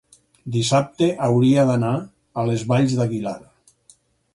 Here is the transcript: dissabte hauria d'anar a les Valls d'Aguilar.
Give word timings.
dissabte 0.55 1.11
hauria 1.27 1.67
d'anar 1.73 1.93
a 2.45 2.49
les 2.51 2.67
Valls 2.75 3.01
d'Aguilar. 3.03 3.41